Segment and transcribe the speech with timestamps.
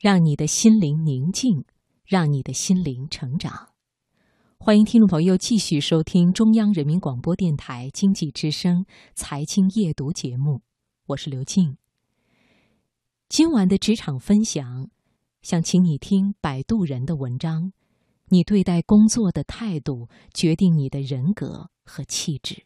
[0.00, 1.64] 让你的心灵宁静，
[2.04, 3.70] 让你的心灵成长。
[4.56, 10.60] 欢迎听众朋友继续收听中央人民广播电台经济之声财经夜读节目，
[11.06, 11.78] 我是刘静。
[13.28, 14.88] 今晚的职场分享，
[15.42, 17.72] 想请你听摆渡人的文章。
[18.28, 22.62] 你对待工作的态度，决定你的人格和气质。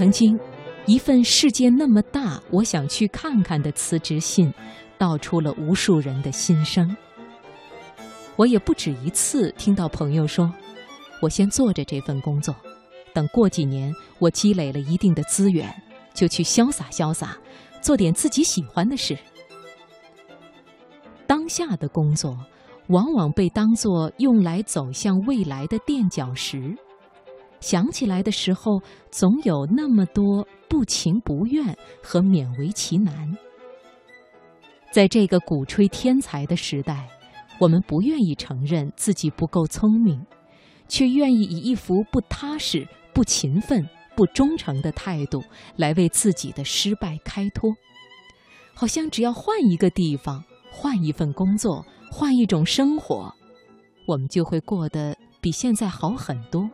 [0.00, 0.40] 曾经，
[0.86, 4.50] 一份世界那么大，我想去看看的辞职信，
[4.96, 6.96] 道出了无数人的心声。
[8.36, 10.50] 我也不止一次听到朋友说
[11.20, 12.56] ：“我先做着这份工作，
[13.12, 15.70] 等过几年我积累了一定的资源，
[16.14, 17.36] 就去潇洒潇洒，
[17.82, 19.18] 做点自己喜欢的事。”
[21.28, 22.34] 当下的工作，
[22.88, 26.74] 往往被当作用来走向未来的垫脚石。
[27.60, 28.80] 想起来的时候，
[29.10, 33.36] 总有那么多不情不愿和勉为其难。
[34.90, 37.08] 在这个鼓吹天才的时代，
[37.60, 40.26] 我们不愿意承认自己不够聪明，
[40.88, 45.42] 却愿意以一副不踏实、不勤奋、不忠诚的态度
[45.76, 47.70] 来为自己的失败开脱。
[48.74, 53.32] 好像只要换一个地方、换一份工作、换一种生活，
[54.06, 56.68] 我们就会过得比现在好很多。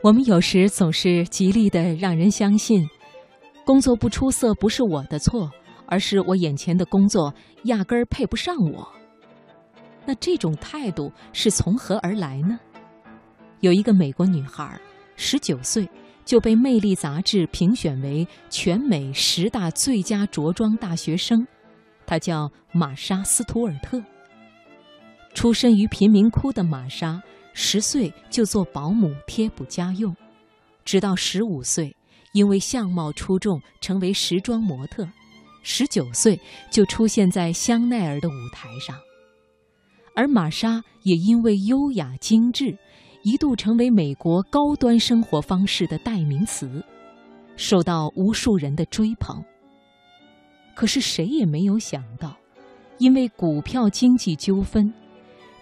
[0.00, 2.88] 我们有时总是极力的让人相信，
[3.64, 5.50] 工作不出色不是我的错，
[5.86, 8.88] 而是我眼前的工作压根儿配不上我。
[10.06, 12.58] 那这种态度是从何而来呢？
[13.58, 14.80] 有一个美国女孩，
[15.16, 15.88] 十九岁
[16.24, 21.44] 就被《魅力》杂志评选为全美十大最佳着装大学生，
[22.06, 24.00] 她叫玛莎·斯图尔特。
[25.34, 27.20] 出身于贫民窟的玛莎。
[27.60, 30.16] 十岁就做保姆贴补家用，
[30.84, 31.94] 直到十五岁，
[32.32, 35.06] 因为相貌出众成为时装模特，
[35.64, 36.38] 十九岁
[36.70, 38.96] 就出现在香奈儿的舞台上。
[40.14, 42.78] 而玛莎也因为优雅精致，
[43.24, 46.84] 一度成为美国高端生活方式的代名词，
[47.56, 49.44] 受到无数人的追捧。
[50.76, 52.36] 可是谁也没有想到，
[52.98, 54.94] 因为股票经济纠纷。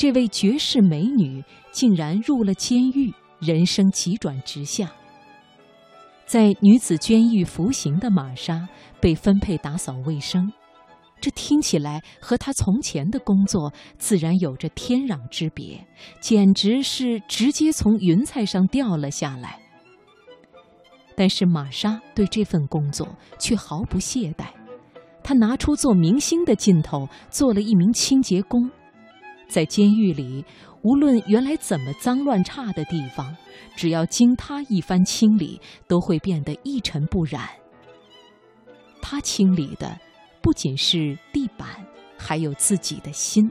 [0.00, 4.90] 这位绝世美女竟然入了监狱，人生急转直下。
[6.24, 8.66] 在女子监狱服刑的玛莎
[8.98, 10.50] 被分配打扫卫生，
[11.20, 15.86] 这听起来和她从前的工作自然有着天壤之别，
[16.18, 19.60] 简直是直接从云彩上掉了下来。
[21.14, 23.06] 但是玛莎对这份工作
[23.38, 24.46] 却毫不懈怠，
[25.22, 28.70] 她拿出做明星的劲头，做了一名清洁工。
[29.50, 30.44] 在监狱里，
[30.82, 33.36] 无论原来怎么脏乱差的地方，
[33.76, 37.48] 只要经他一番清理，都会变得一尘不染。
[39.02, 39.98] 他清理的
[40.40, 41.68] 不仅是地板，
[42.16, 43.50] 还有自己的心。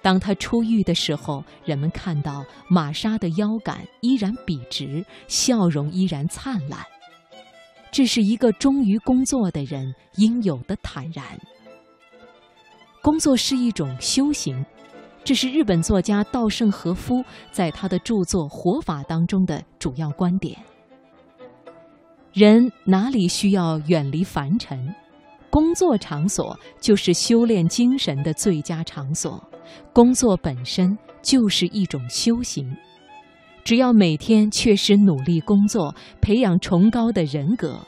[0.00, 6.80] 当他出狱的时候，人们看到玛莎的腰杆依然笔直，笑容依然灿烂。
[7.90, 11.24] 这是一个忠于工作的人应有的坦然。
[13.04, 14.64] 工作是一种修行，
[15.22, 17.22] 这是日本作家稻盛和夫
[17.52, 20.56] 在他的著作《活法》当中的主要观点。
[22.32, 24.94] 人哪里需要远离凡尘？
[25.50, 29.38] 工作场所就是修炼精神的最佳场所。
[29.92, 32.74] 工作本身就是一种修行。
[33.64, 37.78] 只要每天确实努力工作，培养崇高的人格，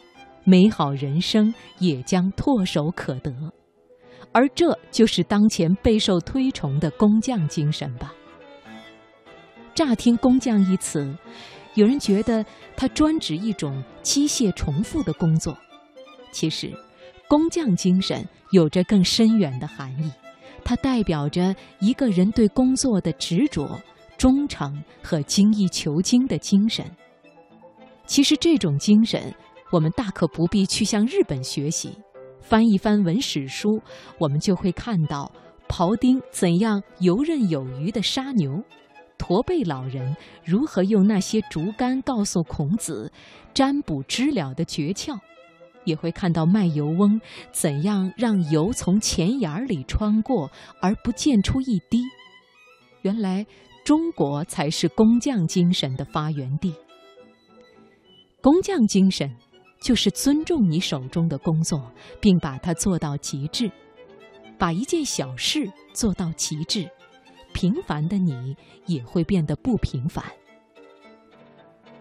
[0.45, 3.33] 美好人生也将唾手可得。
[4.37, 8.13] 而这就是当前备受推崇的工匠精神吧。
[9.75, 11.17] 乍听“工匠”一词，
[11.73, 12.45] 有人觉得
[12.77, 15.57] 它专指一种机械重复的工作。
[16.33, 16.71] 其实，
[17.27, 20.13] 工匠精神有着更深远的含义，
[20.63, 23.81] 它代表着一个人对工作的执着、
[24.19, 26.85] 忠诚和精益求精的精神。
[28.05, 29.35] 其实，这种精神，
[29.73, 31.97] 我们大可不必去向日本学习。
[32.49, 33.83] 翻一翻文史书，
[34.19, 35.33] 我们就会看到
[35.69, 38.63] 庖丁怎样游刃有余地杀牛，
[39.19, 43.11] 驼背老人如何用那些竹竿告诉孔子
[43.53, 45.19] 占卜知了的诀窍，
[45.85, 47.21] 也会看到卖油翁
[47.51, 50.49] 怎样让油从钱眼里穿过
[50.81, 52.05] 而不溅出一滴。
[53.03, 53.45] 原来，
[53.85, 56.73] 中国才是工匠精神的发源地。
[58.41, 59.35] 工匠精神，
[59.87, 61.81] 就是尊重你手中的工作，
[62.21, 63.71] 并把它做到极致。
[64.59, 66.91] 把一件小事做到极致，
[67.55, 68.57] 平凡的你
[68.87, 70.25] 也会变得不平凡。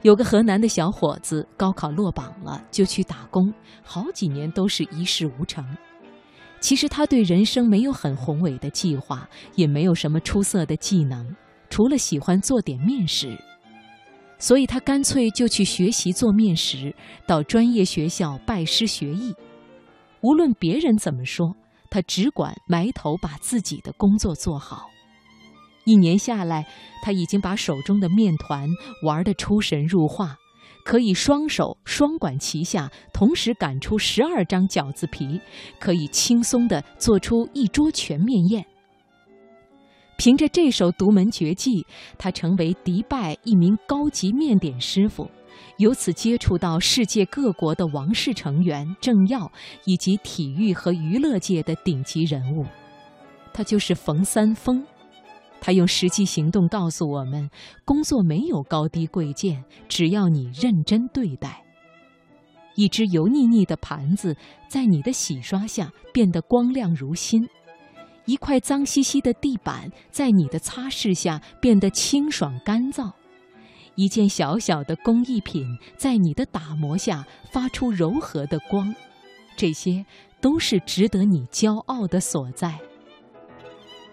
[0.02, 3.54] 有个河南的小伙子，高考落榜了，就去打工，
[3.84, 5.64] 好几年都是一事无成。
[6.60, 11.36] 其实他对人生没有很宏伟的计划，也没有什么出色的技能，
[11.70, 13.38] 除了喜欢做点面食。
[14.38, 16.94] 所以他干脆就去学习做面食，
[17.26, 19.34] 到专业学校拜师学艺。
[20.22, 21.56] 无论别人怎么说，
[21.90, 24.90] 他只管埋头把自己的工作做好。
[25.86, 26.66] 一年下来，
[27.04, 28.68] 他已经把手中的面团
[29.04, 30.38] 玩得出神入化。
[30.84, 35.42] 可以双手双管齐下，同时擀出十二张饺子皮，
[35.80, 38.64] 可以轻松地做出一桌全面宴。
[40.18, 41.86] 凭着这首独门绝技，
[42.18, 45.30] 他成为迪拜一名高级面点师傅，
[45.78, 49.52] 由此接触到世界各国的王室成员、政要
[49.86, 52.66] 以及体育和娱乐界的顶级人物。
[53.54, 54.86] 他就是冯三丰。
[55.62, 57.50] 他用实际行动告诉我们：
[57.84, 61.64] 工作没有高低贵贱，只要你认真对待。
[62.76, 64.36] 一只油腻腻的盘子
[64.68, 67.48] 在你的洗刷下变得光亮如新；
[68.26, 73.12] 一块脏兮兮的地板在你的擦拭下变得清爽干燥；
[73.96, 78.94] 一件小小的工艺品在你的打磨下发出柔和的光。
[79.56, 80.06] 这些
[80.42, 82.80] 都是值得你骄傲的所在。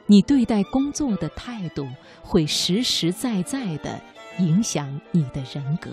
[0.07, 1.89] 你对待工作的态度，
[2.23, 4.01] 会实实在在地
[4.39, 5.91] 影响你的人格。